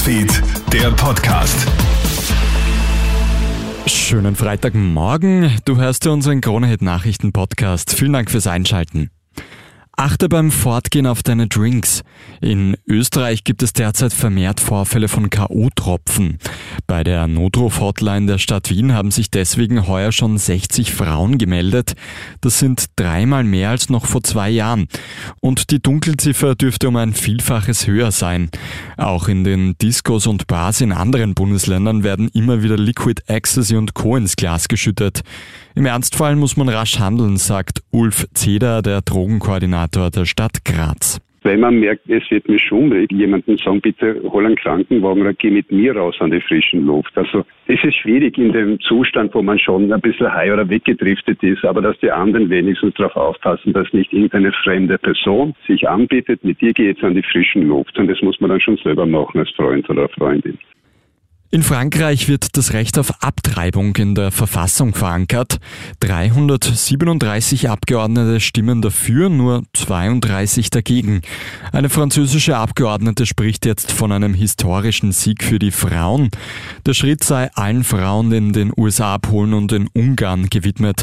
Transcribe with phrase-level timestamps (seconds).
[0.00, 1.66] Newsfeed, der Podcast.
[3.86, 5.58] Schönen Freitagmorgen.
[5.66, 7.94] Du hörst unseren Kronehit Nachrichten Podcast.
[7.94, 9.10] Vielen Dank fürs Einschalten.
[10.00, 12.04] Achte beim Fortgehen auf deine Drinks.
[12.40, 16.38] In Österreich gibt es derzeit vermehrt Vorfälle von K.O.-Tropfen.
[16.86, 21.96] Bei der Notruf-Hotline der Stadt Wien haben sich deswegen heuer schon 60 Frauen gemeldet.
[22.40, 24.88] Das sind dreimal mehr als noch vor zwei Jahren.
[25.40, 28.48] Und die Dunkelziffer dürfte um ein Vielfaches höher sein.
[28.96, 33.92] Auch in den Discos und Bars in anderen Bundesländern werden immer wieder Liquid Ecstasy und
[33.92, 34.16] Co.
[34.16, 35.20] ins Glas geschüttet.
[35.74, 41.20] Im Ernstfall muss man rasch handeln, sagt Ulf Zeder, der Drogenkoordinator der Stadt Graz.
[41.42, 45.50] Wenn man merkt, es wird mir schummrig, jemanden sagen, bitte hol einen Krankenwagen oder geh
[45.50, 47.16] mit mir raus an die frischen Luft.
[47.16, 51.42] Also es ist schwierig in dem Zustand, wo man schon ein bisschen high oder weggedriftet
[51.42, 56.44] ist, aber dass die anderen wenigstens darauf aufpassen, dass nicht irgendeine fremde Person sich anbietet,
[56.44, 57.98] mit dir geht es an die frischen Luft.
[57.98, 60.58] Und das muss man dann schon selber machen als Freund oder Freundin.
[61.52, 65.58] In Frankreich wird das Recht auf Abtreibung in der Verfassung verankert.
[65.98, 71.22] 337 Abgeordnete stimmen dafür, nur 32 dagegen.
[71.72, 76.30] Eine französische Abgeordnete spricht jetzt von einem historischen Sieg für die Frauen.
[76.86, 81.02] Der Schritt sei allen Frauen in den USA, Polen und in Ungarn gewidmet.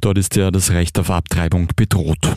[0.00, 2.36] Dort ist ja das Recht auf Abtreibung bedroht.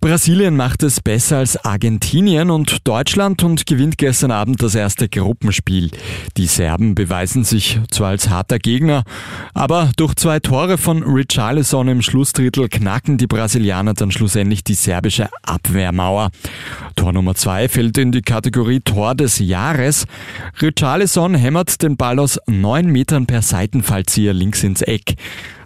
[0.00, 5.90] Brasilien macht es besser als Argentinien und Deutschland und gewinnt gestern Abend das erste Gruppenspiel.
[6.36, 9.04] Die Serben beweisen sich zwar als harter Gegner,
[9.52, 15.28] aber durch zwei Tore von Richarlison im Schlussdrittel knacken die Brasilianer dann schlussendlich die serbische
[15.42, 16.30] Abwehrmauer.
[16.94, 20.06] Tor Nummer zwei fällt in die Kategorie Tor des Jahres.
[20.60, 25.16] Richarlison hämmert den Ball aus neun Metern per Seitenfallzieher links ins Eck.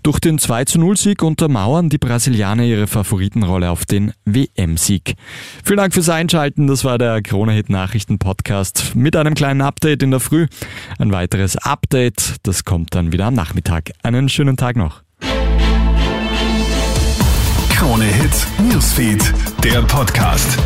[0.02, 5.14] Durch den 2 0 Sieg untermauern die Brasilianer ihre Favoritenrolle auf den WM-Sieg.
[5.64, 6.66] Vielen Dank fürs Einschalten.
[6.66, 10.46] Das war der Krone-Hit Nachrichten Podcast mit einem kleinen Update in der Früh.
[10.98, 13.91] Ein weiteres Update, das kommt dann wieder am Nachmittag.
[14.03, 15.03] Einen schönen Tag noch.
[17.70, 19.32] Krone-Hit Newsfeed,
[19.62, 20.58] der Podcast.